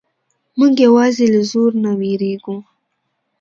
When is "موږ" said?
0.57-0.73